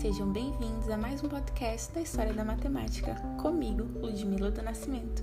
[0.00, 5.22] Sejam bem-vindos a mais um podcast da História da Matemática, comigo, Ludmila do Nascimento.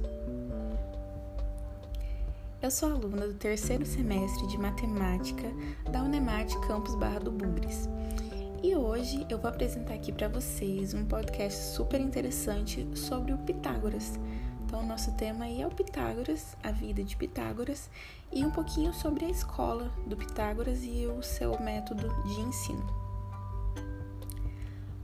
[2.62, 5.52] Eu sou aluna do terceiro semestre de Matemática
[5.92, 7.90] da Unemate Campus Barra do Bugres.
[8.62, 14.20] E hoje eu vou apresentar aqui para vocês um podcast super interessante sobre o Pitágoras.
[14.64, 17.90] Então, nosso tema aí é o Pitágoras, a vida de Pitágoras
[18.32, 23.07] e um pouquinho sobre a escola do Pitágoras e o seu método de ensino.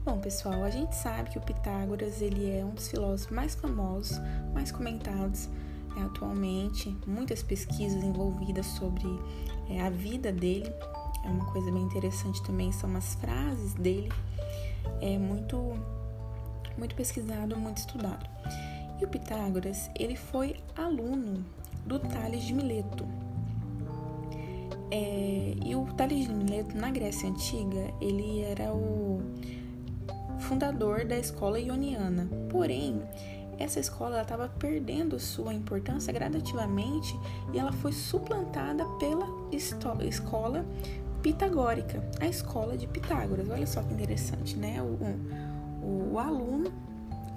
[0.04, 4.20] Bom, pessoal, a gente sabe que o Pitágoras ele é um dos filósofos mais famosos,
[4.52, 5.48] mais comentados
[5.96, 6.94] é, atualmente.
[7.06, 9.06] Muitas pesquisas envolvidas sobre
[9.70, 10.70] é, a vida dele.
[11.24, 14.12] É uma coisa bem interessante também são as frases dele.
[15.00, 15.56] É muito
[16.76, 18.28] muito pesquisado, muito estudado.
[19.00, 21.42] E o Pitágoras ele foi aluno
[21.86, 23.06] do Tales de Mileto.
[24.90, 29.22] É, e o Tales de Mileto na Grécia antiga ele era o
[30.40, 32.28] fundador da escola ioniana.
[32.48, 33.02] Porém,
[33.58, 37.18] essa escola estava perdendo sua importância gradativamente
[37.52, 39.26] e ela foi suplantada pela
[40.02, 40.64] escola
[41.22, 43.48] pitagórica, a escola de Pitágoras.
[43.48, 44.82] Olha só que interessante, né?
[44.82, 46.72] O, o, o aluno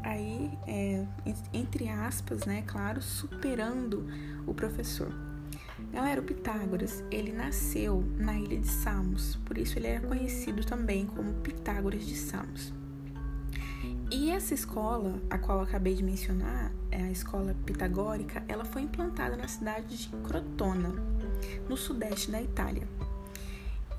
[0.04, 1.06] aí, é,
[1.54, 4.08] entre aspas, né, claro, superando
[4.45, 5.11] o professor.
[5.92, 11.06] Galera, o Pitágoras, ele nasceu na ilha de Samos, por isso ele é conhecido também
[11.06, 12.73] como Pitágoras de Samos.
[14.09, 19.36] E essa escola, a qual acabei de mencionar, é a escola pitagórica, ela foi implantada
[19.36, 20.94] na cidade de Crotona,
[21.67, 22.88] no sudeste da Itália.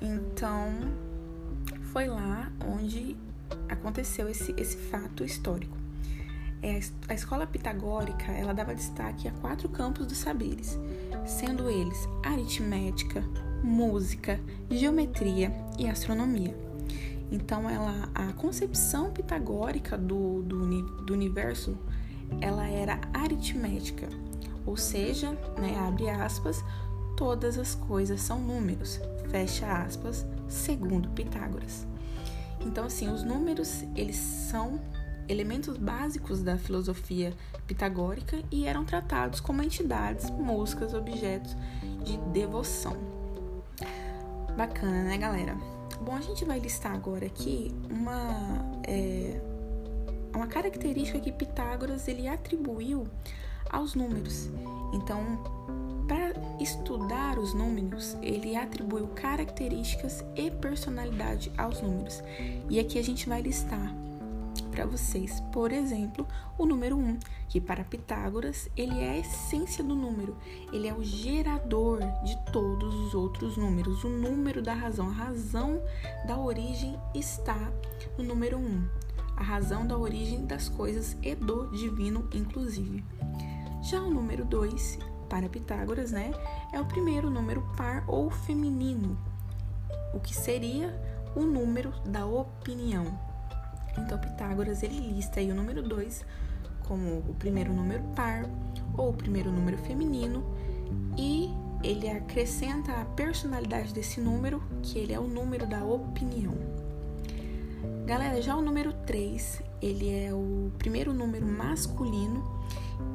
[0.01, 0.73] Então,
[1.91, 3.15] foi lá onde
[3.67, 5.77] aconteceu esse, esse fato histórico.
[6.61, 10.77] É, a escola pitagórica ela dava destaque a quatro campos dos saberes,
[11.25, 13.23] sendo eles aritmética,
[13.63, 14.39] música,
[14.71, 16.68] geometria e astronomia.
[17.31, 21.77] Então, ela, a concepção pitagórica do, do, do universo,
[22.41, 24.07] ela era aritmética,
[24.65, 26.63] ou seja, né, abre aspas,
[27.15, 31.87] todas as coisas são números, fecha aspas, segundo Pitágoras.
[32.61, 34.79] Então, assim, os números, eles são
[35.27, 37.33] elementos básicos da filosofia
[37.67, 41.55] pitagórica e eram tratados como entidades, músicas, objetos
[42.03, 42.97] de devoção.
[44.57, 45.78] Bacana, né, galera?
[46.01, 49.39] Bom, a gente vai listar agora aqui uma, é,
[50.33, 53.05] uma característica que Pitágoras ele atribuiu
[53.69, 54.49] aos números.
[54.93, 55.21] Então,
[56.07, 62.23] para estudar os números, ele atribuiu características e personalidade aos números.
[62.69, 63.93] E aqui a gente vai listar
[64.69, 65.41] para vocês.
[65.51, 66.25] Por exemplo,
[66.57, 70.37] o número 1, que para Pitágoras, ele é a essência do número.
[70.71, 75.09] Ele é o gerador de todos os outros números, o número da razão.
[75.09, 75.81] A razão
[76.27, 77.71] da origem está
[78.17, 78.87] no número 1.
[79.35, 83.03] A razão da origem das coisas e do divino, inclusive.
[83.81, 86.31] Já o número 2, para Pitágoras, né,
[86.73, 89.17] é o primeiro número par ou feminino,
[90.13, 90.93] o que seria
[91.35, 93.28] o número da opinião.
[93.99, 96.25] Então, Pitágoras ele lista aí o número 2
[96.87, 98.45] como o primeiro número par
[98.97, 100.43] ou o primeiro número feminino
[101.15, 101.49] e
[101.83, 106.53] ele acrescenta a personalidade desse número, que ele é o número da opinião.
[108.05, 112.43] Galera, já o número 3, ele é o primeiro número masculino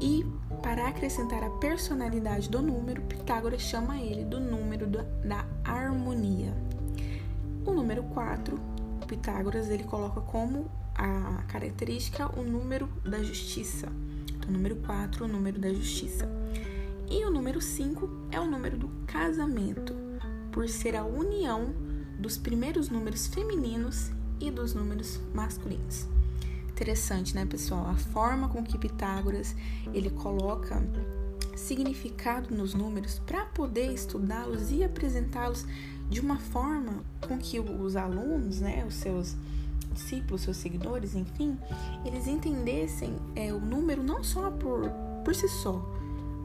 [0.00, 0.24] e
[0.62, 6.54] para acrescentar a personalidade do número, Pitágoras chama ele do número da, da harmonia.
[7.66, 8.58] O número 4
[9.04, 13.88] Pitágoras ele coloca como a característica o número da justiça.
[14.34, 16.28] Então, número 4, o número da justiça.
[17.10, 19.94] E o número 5 é o número do casamento,
[20.53, 21.75] por ser a união
[22.19, 24.10] dos primeiros números femininos
[24.41, 26.06] e dos números masculinos.
[26.69, 27.87] Interessante, né, pessoal?
[27.87, 29.54] A forma com que Pitágoras
[29.93, 30.82] ele coloca
[31.56, 35.67] significado nos números para poder estudá-los e apresentá-los
[36.08, 39.37] de uma forma com que os alunos, né, os seus
[39.93, 41.58] discípulos, seus seguidores, enfim,
[42.05, 44.90] eles entendessem é, o número não só por,
[45.25, 45.84] por si só,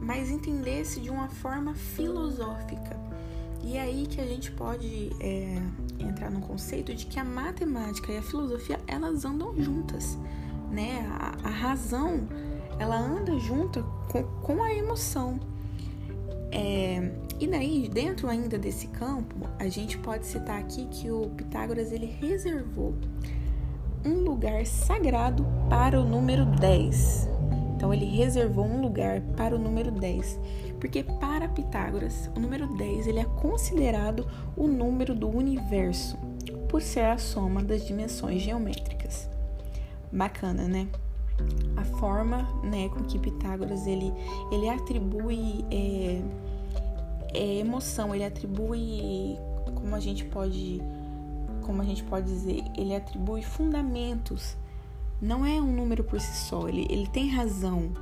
[0.00, 2.98] mas entendesse de uma forma filosófica.
[3.62, 5.60] E é aí que a gente pode é,
[5.98, 10.16] entrar no conceito de que a matemática e a filosofia elas andam juntas,
[10.70, 11.06] né?
[11.12, 12.26] A, a razão
[12.80, 15.38] ela anda junto com, com a emoção.
[16.50, 21.92] É, e daí, dentro ainda desse campo, a gente pode citar aqui que o Pitágoras
[21.92, 22.94] ele reservou
[24.02, 27.28] um lugar sagrado para o número 10.
[27.76, 30.38] Então ele reservou um lugar para o número 10,
[30.80, 36.16] porque para Pitágoras, o número 10 ele é considerado o número do universo,
[36.68, 39.28] por ser a soma das dimensões geométricas.
[40.10, 40.88] Bacana, né?
[41.76, 44.12] A forma, né, com que Pitágoras ele,
[44.50, 46.22] ele atribui é,
[47.34, 49.36] é, emoção, ele atribui,
[49.74, 50.80] como a gente pode,
[51.62, 54.56] como a gente pode dizer, ele atribui fundamentos.
[55.20, 57.92] Não é um número por si só, ele, ele tem razão.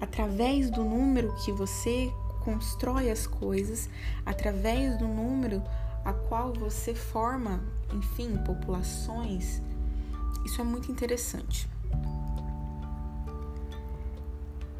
[0.00, 2.12] Através do número que você
[2.44, 3.88] constrói as coisas,
[4.24, 5.62] através do número
[6.04, 9.62] a qual você forma, enfim, populações,
[10.44, 11.68] isso é muito interessante.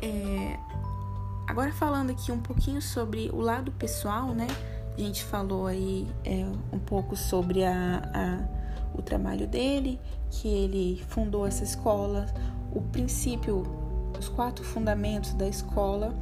[0.04, 0.58] É,
[1.46, 4.46] agora falando aqui um pouquinho sobre o lado pessoal, né?
[4.96, 9.98] A gente falou aí é, um pouco sobre a, a, o trabalho dele,
[10.30, 12.26] que ele fundou essa escola,
[12.70, 13.62] o princípio,
[14.18, 16.14] os quatro fundamentos da escola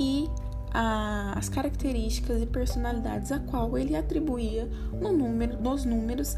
[0.00, 0.28] e
[0.74, 4.68] a, as características e personalidades a qual ele atribuía
[5.00, 6.36] no número, nos números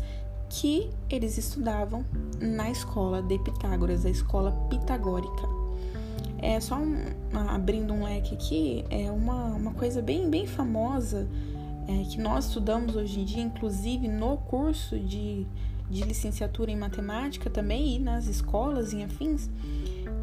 [0.50, 2.04] que eles estudavam
[2.38, 5.53] na escola de Pitágoras, a escola pitagórica.
[6.46, 6.96] É só um,
[7.48, 11.26] abrindo um leque aqui, é uma, uma coisa bem, bem famosa
[11.88, 15.46] é, que nós estudamos hoje em dia, inclusive no curso de,
[15.88, 19.48] de licenciatura em matemática também e nas escolas e afins,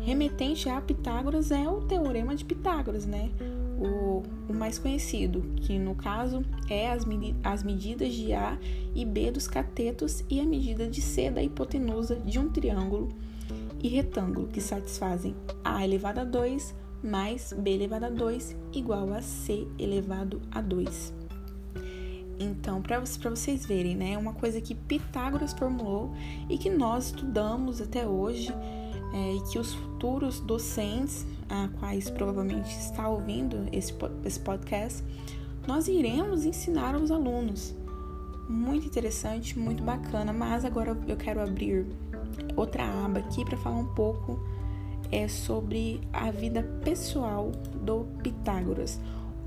[0.02, 3.32] remetente a Pitágoras é o teorema de Pitágoras, né?
[3.80, 7.04] o, o mais conhecido, que no caso é as,
[7.44, 8.60] as medidas de A
[8.94, 13.10] e B dos catetos e a medida de C da hipotenusa de um triângulo
[13.84, 19.22] e retângulo, que satisfazem A elevado a 2 mais B elevado a 2 igual a
[19.22, 21.14] C elevado a 2.
[22.40, 26.12] Então, para vocês verem, né, é uma coisa que Pitágoras formulou
[26.50, 28.52] e que nós estudamos até hoje
[29.14, 33.94] é, e que os futuros docentes a quais provavelmente está ouvindo esse,
[34.26, 35.04] esse podcast,
[35.68, 37.76] nós iremos ensinar aos alunos.
[38.50, 41.86] Muito interessante, muito bacana, mas agora eu quero abrir
[42.56, 44.40] outra aba aqui para falar um pouco
[45.12, 47.52] é, sobre a vida pessoal
[47.84, 49.00] do Pitágoras,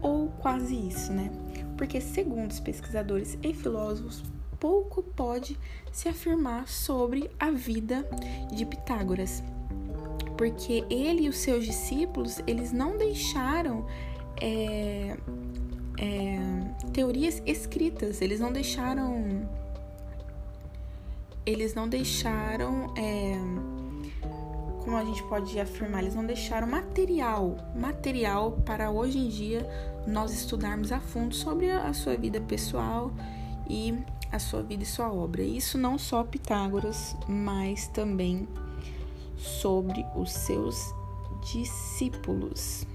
[0.03, 1.31] ou quase isso, né?
[1.77, 4.23] Porque, segundo os pesquisadores e filósofos,
[4.61, 5.59] pouco pode
[5.91, 8.07] se afirmar sobre a vida
[8.53, 9.43] de Pitágoras.
[10.37, 13.87] Porque ele e os seus discípulos eles não deixaram
[14.41, 15.17] é,
[15.99, 16.39] é,
[16.93, 19.49] teorias escritas, eles não deixaram
[21.47, 23.37] eles não deixaram é,
[24.83, 29.67] como a gente pode afirmar, eles não deixaram material, material para hoje em dia
[30.07, 33.11] nós estudarmos a fundo sobre a, sua vida pessoal
[33.69, 33.95] e
[34.31, 35.43] a sua vida e sua obra.
[35.43, 38.49] Isso não só Pitágoras, mas também
[39.37, 40.95] sobre os seus
[41.53, 42.87] discípulos.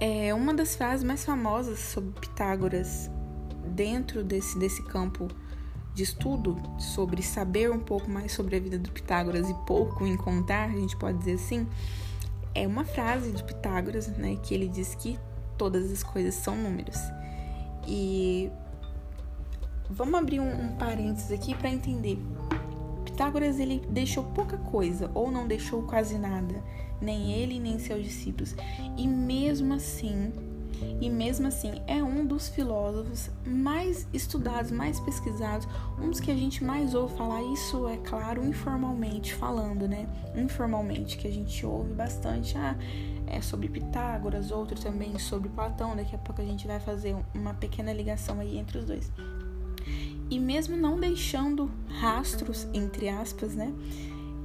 [0.00, 3.10] É uma das frases mais famosas sobre Pitágoras
[3.66, 5.28] dentro desse, desse campo
[5.94, 10.16] de estudo sobre saber um pouco mais sobre a vida do Pitágoras e pouco em
[10.16, 11.66] contar, a gente pode dizer assim,
[12.54, 15.18] é uma frase de Pitágoras, né, que ele diz que
[15.56, 16.98] todas as coisas são números.
[17.86, 18.50] E
[19.88, 22.18] vamos abrir um, um parênteses aqui para entender
[23.14, 26.60] Pitágoras ele deixou pouca coisa ou não deixou quase nada,
[27.00, 28.56] nem ele nem seus discípulos.
[28.96, 30.32] E mesmo assim,
[31.00, 35.68] e mesmo assim é um dos filósofos mais estudados, mais pesquisados,
[35.98, 40.06] um dos que a gente mais ouve falar isso é claro informalmente falando, né?
[40.36, 42.76] Informalmente que a gente ouve bastante ah,
[43.26, 45.96] é sobre Pitágoras, outro também sobre Platão.
[45.96, 49.10] Daqui a pouco a gente vai fazer uma pequena ligação aí entre os dois
[50.30, 51.70] e mesmo não deixando
[52.00, 53.72] rastros, entre aspas, né?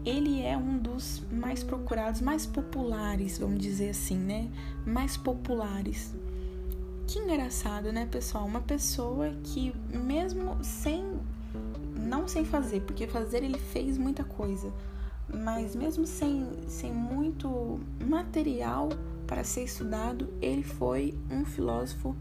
[0.05, 4.49] Ele é um dos mais procurados, mais populares, vamos dizer assim, né?
[4.85, 6.13] Mais populares.
[7.05, 8.45] Que engraçado, né, pessoal?
[8.45, 11.03] Uma pessoa que, mesmo sem.
[11.95, 14.71] Não sem fazer, porque fazer ele fez muita coisa,
[15.31, 18.89] mas mesmo sem, sem muito material
[19.27, 22.15] para ser estudado, ele foi um filósofo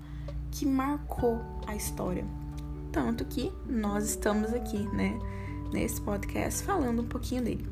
[0.50, 2.25] que marcou a história.
[2.92, 5.18] Tanto que nós estamos aqui, né,
[5.72, 7.66] nesse podcast falando um pouquinho dele.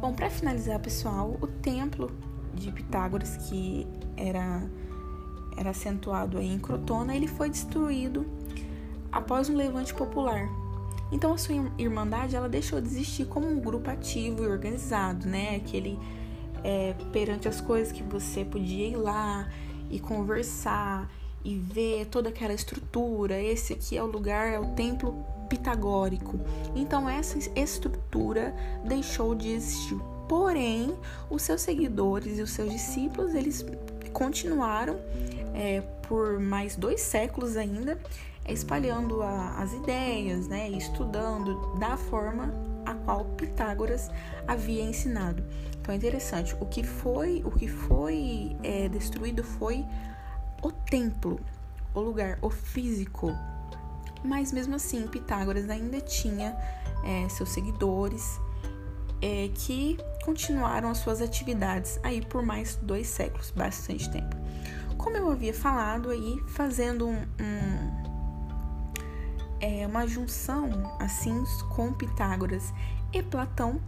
[0.00, 2.10] Bom, para finalizar, pessoal, o templo
[2.54, 4.62] de Pitágoras, que era,
[5.56, 8.26] era acentuado em Crotona, ele foi destruído
[9.10, 10.48] após um levante popular.
[11.10, 15.56] Então a sua irmandade ela deixou de existir como um grupo ativo e organizado, né?
[15.56, 15.98] Aquele
[16.62, 19.48] é, perante as coisas que você podia ir lá
[19.90, 21.10] e conversar
[21.44, 23.40] e ver toda aquela estrutura.
[23.40, 26.38] Esse aqui é o lugar, é o templo pitagórico.
[26.74, 29.98] Então essa estrutura deixou de existir.
[30.28, 30.94] Porém,
[31.30, 33.64] os seus seguidores e os seus discípulos eles
[34.12, 34.96] continuaram
[35.54, 37.98] é, por mais dois séculos ainda
[38.48, 42.52] espalhando a, as ideias, né, estudando da forma
[42.84, 44.10] a qual Pitágoras
[44.46, 45.44] havia ensinado.
[45.80, 46.56] Então é interessante.
[46.60, 49.84] O que foi, o que foi é, destruído foi
[50.62, 51.38] o templo,
[51.94, 53.34] o lugar, o físico.
[54.24, 56.56] Mas mesmo assim, Pitágoras ainda tinha
[57.04, 58.40] é, seus seguidores
[59.22, 64.36] é, que continuaram as suas atividades aí por mais dois séculos, bastante tempo.
[64.96, 68.08] Como eu havia falado aí, fazendo um, um
[69.60, 71.44] é, uma junção assim
[71.74, 72.72] com Pitágoras
[73.12, 73.80] e Platão,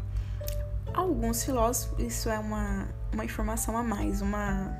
[0.95, 4.77] alguns filósofos, isso é uma, uma informação a mais, uma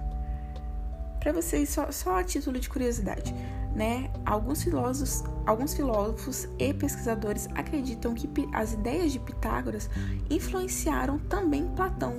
[1.21, 3.35] para vocês só, só a título de curiosidade,
[3.75, 4.11] né?
[4.25, 9.89] Alguns filósofos, alguns filósofos e pesquisadores acreditam que as ideias de Pitágoras
[10.29, 12.19] influenciaram também Platão.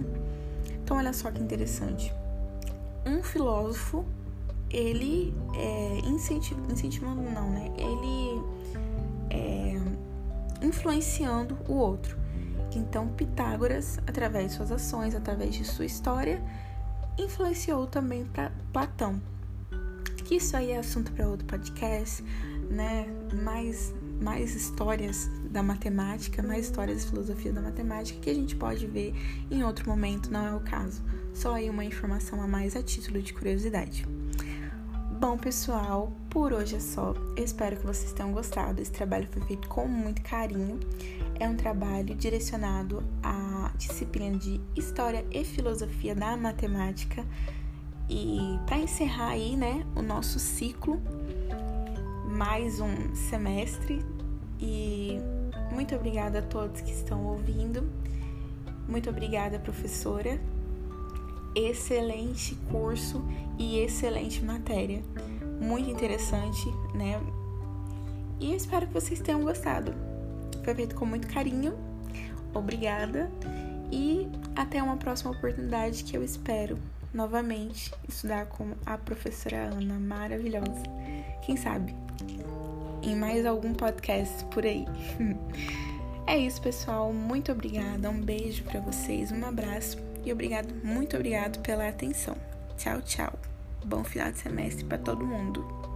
[0.83, 2.13] Então olha só que interessante.
[3.05, 4.05] Um filósofo
[4.69, 7.71] ele é, incentivando não, né?
[7.77, 8.41] Ele
[9.29, 12.17] é, influenciando o outro.
[12.73, 16.41] Então, Pitágoras, através de suas ações, através de sua história,
[17.17, 19.21] influenciou também para Platão.
[20.31, 22.23] Que isso aí é assunto para outro podcast,
[22.69, 23.05] né?
[23.43, 28.87] Mais, mais histórias da matemática, mais histórias de filosofia da matemática que a gente pode
[28.87, 29.13] ver
[29.51, 31.01] em outro momento, não é o caso.
[31.33, 34.07] Só aí uma informação a mais a título de curiosidade.
[35.19, 37.13] Bom, pessoal, por hoje é só.
[37.35, 38.81] Espero que vocês tenham gostado.
[38.81, 40.79] Esse trabalho foi feito com muito carinho.
[41.41, 47.25] É um trabalho direcionado à disciplina de História e Filosofia da Matemática.
[48.13, 51.01] E para encerrar aí, né, o nosso ciclo,
[52.27, 54.05] mais um semestre.
[54.59, 55.17] E
[55.71, 57.89] muito obrigada a todos que estão ouvindo.
[58.85, 60.37] Muito obrigada, professora
[61.55, 63.23] excelente curso
[63.57, 65.01] e excelente matéria.
[65.59, 67.21] Muito interessante, né?
[68.39, 69.93] E eu espero que vocês tenham gostado.
[70.63, 71.73] Foi feito com muito carinho.
[72.53, 73.31] Obrigada.
[73.91, 76.77] E até uma próxima oportunidade que eu espero
[77.13, 80.83] novamente estudar com a professora Ana, maravilhosa.
[81.43, 81.95] Quem sabe?
[83.01, 84.85] Em mais algum podcast por aí.
[86.27, 87.11] É isso, pessoal.
[87.11, 88.09] Muito obrigada.
[88.09, 92.37] Um beijo para vocês, um abraço e obrigado, muito obrigado pela atenção.
[92.77, 93.33] Tchau, tchau.
[93.83, 95.90] Bom final de semestre para todo mundo.